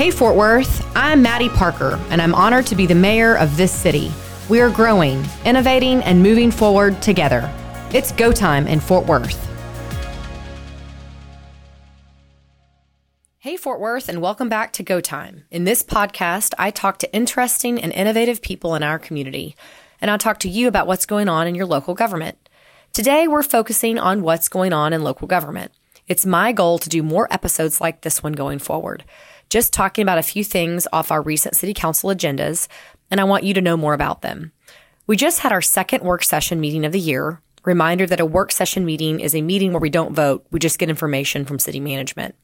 [0.00, 3.70] Hey, Fort Worth, I'm Mattie Parker, and I'm honored to be the mayor of this
[3.70, 4.10] city.
[4.48, 7.52] We are growing, innovating, and moving forward together.
[7.92, 9.46] It's go time in Fort Worth.
[13.40, 15.44] Hey, Fort Worth, and welcome back to Go Time.
[15.50, 19.54] In this podcast, I talk to interesting and innovative people in our community,
[20.00, 22.48] and I'll talk to you about what's going on in your local government.
[22.94, 25.72] Today, we're focusing on what's going on in local government.
[26.08, 29.04] It's my goal to do more episodes like this one going forward
[29.50, 32.68] just talking about a few things off our recent city council agendas,
[33.10, 34.52] and I want you to know more about them.
[35.06, 37.42] We just had our second work session meeting of the year.
[37.64, 40.78] Reminder that a work session meeting is a meeting where we don't vote, we just
[40.78, 42.36] get information from city management.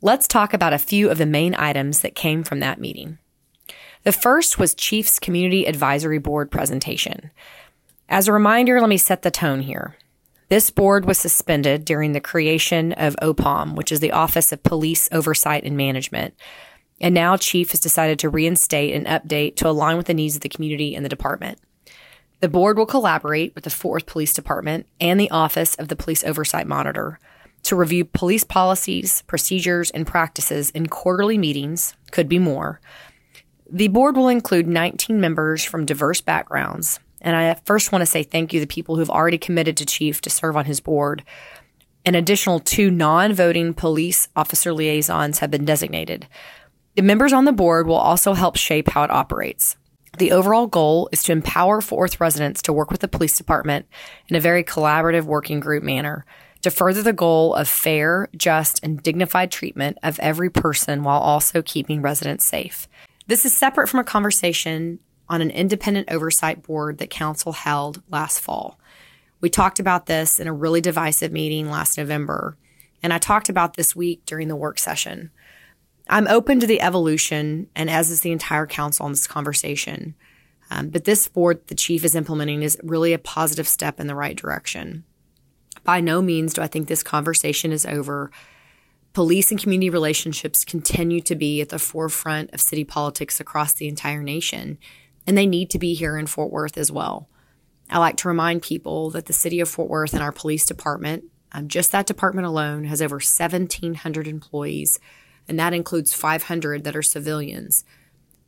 [0.00, 3.18] Let's talk about a few of the main items that came from that meeting.
[4.04, 7.30] The first was Chief's Community Advisory Board presentation.
[8.08, 9.96] As a reminder, let me set the tone here.
[10.48, 15.08] This board was suspended during the creation of OPOM, which is the Office of Police
[15.10, 16.34] Oversight and Management.
[17.00, 20.42] And now Chief has decided to reinstate and update to align with the needs of
[20.42, 21.58] the community and the department.
[22.40, 25.96] The board will collaborate with the Fort Worth Police Department and the Office of the
[25.96, 27.18] Police Oversight Monitor
[27.64, 32.80] to review police policies, procedures, and practices in quarterly meetings, could be more.
[33.68, 38.22] The board will include 19 members from diverse backgrounds, and I first want to say
[38.22, 41.24] thank you to the people who've already committed to Chief to serve on his board.
[42.04, 46.28] An additional two non voting police officer liaisons have been designated.
[46.94, 49.76] The members on the board will also help shape how it operates.
[50.18, 53.86] The overall goal is to empower Fort residents to work with the police department
[54.28, 56.24] in a very collaborative working group manner
[56.62, 61.60] to further the goal of fair, just, and dignified treatment of every person while also
[61.60, 62.88] keeping residents safe.
[63.26, 68.40] This is separate from a conversation on an independent oversight board that council held last
[68.40, 68.78] fall.
[69.40, 72.56] We talked about this in a really divisive meeting last November,
[73.02, 75.30] and I talked about this week during the work session.
[76.08, 80.14] I'm open to the evolution, and as is the entire council on this conversation.
[80.70, 84.14] Um, but this board the chief is implementing is really a positive step in the
[84.14, 85.04] right direction.
[85.84, 88.30] By no means do I think this conversation is over.
[89.12, 93.88] Police and community relationships continue to be at the forefront of city politics across the
[93.88, 94.78] entire nation
[95.26, 97.28] and they need to be here in Fort Worth as well.
[97.88, 101.24] I like to remind people that the city of Fort Worth and our police department,
[101.52, 104.98] um, just that department alone, has over 1,700 employees,
[105.48, 107.84] and that includes 500 that are civilians.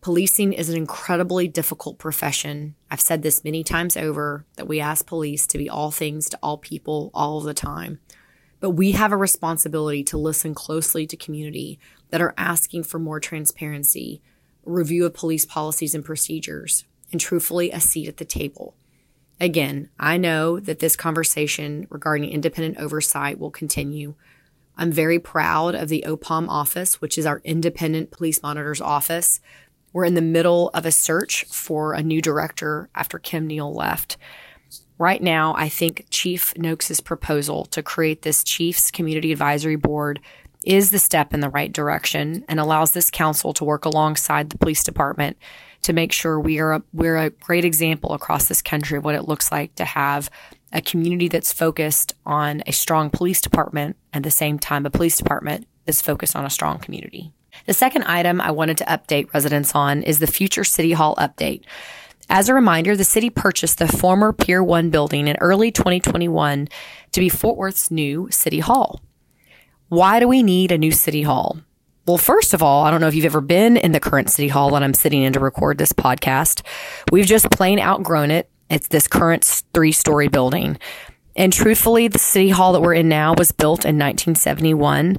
[0.00, 2.76] Policing is an incredibly difficult profession.
[2.90, 6.38] I've said this many times over that we ask police to be all things to
[6.42, 7.98] all people all the time.
[8.60, 11.78] But we have a responsibility to listen closely to community
[12.10, 14.22] that are asking for more transparency,
[14.66, 18.74] review of police policies and procedures, and truthfully, a seat at the table.
[19.40, 24.14] Again, I know that this conversation regarding independent oversight will continue.
[24.76, 29.40] I'm very proud of the OPOM office, which is our independent police monitor's office.
[29.92, 34.16] We're in the middle of a search for a new director after Kim Neal left.
[34.98, 40.20] Right now, I think Chief Noakes' proposal to create this Chiefs Community Advisory Board
[40.66, 44.58] is the step in the right direction and allows this council to work alongside the
[44.58, 45.36] police department
[45.82, 49.14] to make sure we are a, we're a great example across this country of what
[49.14, 50.28] it looks like to have
[50.72, 55.16] a community that's focused on a strong police department at the same time a police
[55.16, 57.32] department that's focused on a strong community.
[57.66, 61.62] The second item I wanted to update residents on is the future City Hall update.
[62.28, 66.68] As a reminder, the city purchased the former Pier 1 building in early 2021
[67.12, 69.00] to be Fort Worth's new City Hall.
[69.88, 71.60] Why do we need a new city hall?
[72.06, 74.48] Well, first of all, I don't know if you've ever been in the current city
[74.48, 76.62] hall that I'm sitting in to record this podcast.
[77.12, 78.50] We've just plain outgrown it.
[78.68, 80.78] It's this current three story building.
[81.36, 85.18] And truthfully, the city hall that we're in now was built in 1971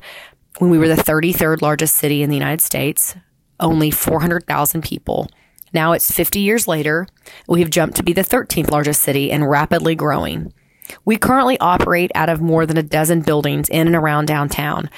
[0.60, 3.16] when we were the 33rd largest city in the United States,
[3.62, 5.30] only 400,000 people.
[5.72, 7.08] Now it's 50 years later.
[7.48, 10.52] We have jumped to be the 13th largest city and rapidly growing.
[11.06, 14.90] We currently operate out of more than a dozen buildings in and around downtown.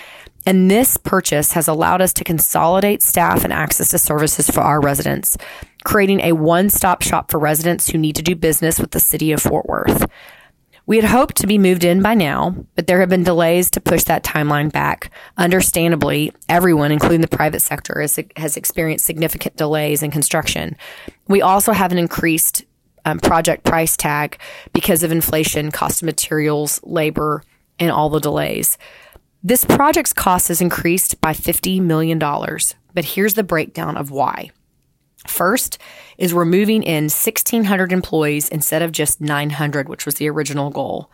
[0.45, 4.81] And this purchase has allowed us to consolidate staff and access to services for our
[4.81, 5.37] residents,
[5.83, 9.31] creating a one stop shop for residents who need to do business with the city
[9.31, 10.05] of Fort Worth.
[10.89, 13.79] We had hoped to be moved in by now, but there have been delays to
[13.79, 15.11] push that timeline back.
[15.37, 20.75] Understandably, everyone, including the private sector, has, has experienced significant delays in construction.
[21.27, 22.65] We also have an increased
[23.09, 24.39] um, project price tag
[24.73, 27.43] because of inflation, cost of materials, labor,
[27.79, 28.77] and all the delays.
[29.43, 34.51] This project's cost has increased by $50 million, but here's the breakdown of why.
[35.27, 35.77] First
[36.17, 41.09] is we're moving in 1,600 employees instead of just 900, which was the original goal.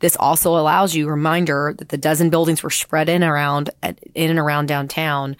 [0.00, 4.38] This also allows you reminder that the dozen buildings were spread in around in and
[4.38, 5.36] around downtown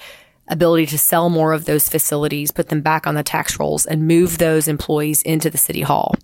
[0.50, 4.06] ability to sell more of those facilities, put them back on the tax rolls, and
[4.06, 6.14] move those employees into the city hall.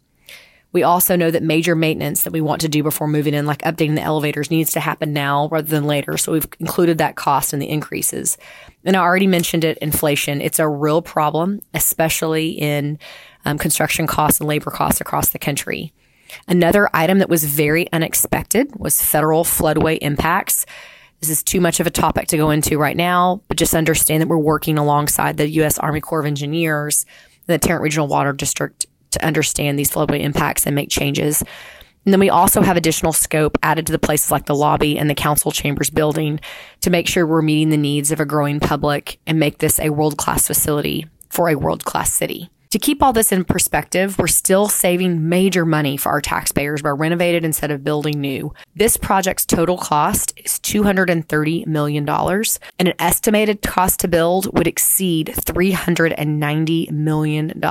[0.73, 3.62] We also know that major maintenance that we want to do before moving in, like
[3.62, 6.19] updating the elevators, needs to happen now rather than later.
[6.19, 8.37] So we've included that cost in the increases.
[8.84, 10.43] And I already mentioned it inflation.
[10.43, 12.99] It's a real problem, especially in
[13.46, 15.94] um, construction costs and labor costs across the country.
[16.46, 20.67] Another item that was very unexpected was federal floodway impacts.
[21.20, 24.20] This is too much of a topic to go into right now, but just understand
[24.20, 25.78] that we're working alongside the U.S.
[25.78, 27.06] Army Corps of Engineers,
[27.46, 31.42] the Tarrant Regional Water District to understand these floodway impacts and make changes.
[32.04, 35.10] And then we also have additional scope added to the places like the lobby and
[35.10, 36.38] the council chambers building
[36.82, 39.90] to make sure we're meeting the needs of a growing public and make this a
[39.90, 42.48] world class facility for a world class city.
[42.70, 46.90] To keep all this in perspective, we're still saving major money for our taxpayers by
[46.90, 48.52] renovating instead of building new.
[48.74, 55.28] This project's total cost is $230 million, and an estimated cost to build would exceed
[55.28, 57.64] $390 million.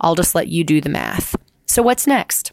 [0.00, 1.34] I'll just let you do the math.
[1.66, 2.52] So, what's next?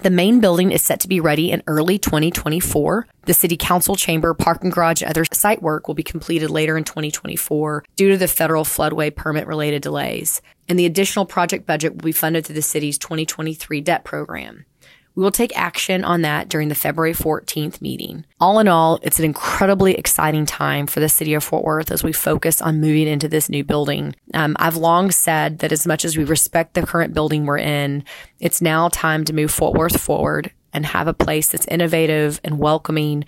[0.00, 3.06] The main building is set to be ready in early 2024.
[3.26, 6.84] The city council chamber, parking garage, and other site work will be completed later in
[6.84, 10.40] 2024 due to the federal floodway permit related delays.
[10.68, 14.64] And the additional project budget will be funded through the city's 2023 debt program.
[15.14, 18.24] We will take action on that during the February 14th meeting.
[18.40, 22.02] All in all, it's an incredibly exciting time for the city of Fort Worth as
[22.02, 24.14] we focus on moving into this new building.
[24.32, 28.04] Um, I've long said that as much as we respect the current building we're in,
[28.40, 32.58] it's now time to move Fort Worth forward and have a place that's innovative and
[32.58, 33.24] welcoming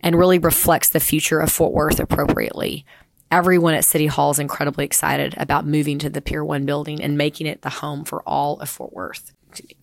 [0.00, 2.84] and really reflects the future of Fort Worth appropriately.
[3.30, 7.18] Everyone at City Hall is incredibly excited about moving to the Pier 1 building and
[7.18, 9.32] making it the home for all of Fort Worth.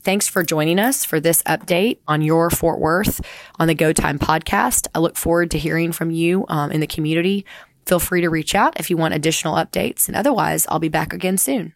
[0.02, 3.22] Thanks for joining us for this update on your Fort Worth
[3.60, 4.88] on the Go Time podcast.
[4.94, 7.46] I look forward to hearing from you um, in the community.
[7.86, 10.08] Feel free to reach out if you want additional updates.
[10.08, 11.74] And otherwise, I'll be back again soon.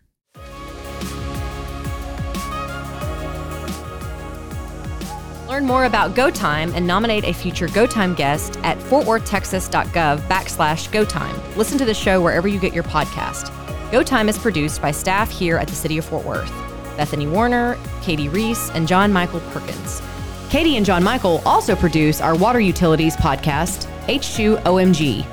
[5.48, 11.56] Learn more about GoTime and nominate a future GoTime guest at fortworthtexas.gov backslash GoTime.
[11.56, 13.50] Listen to the show wherever you get your podcast.
[13.92, 16.69] GoTime is produced by staff here at the City of Fort Worth.
[17.00, 20.02] Bethany Warner, Katie Reese, and John Michael Perkins.
[20.50, 25.26] Katie and John Michael also produce our water utilities podcast, H2OMG.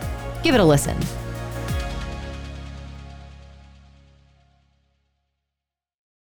[0.45, 0.97] Give it a listen.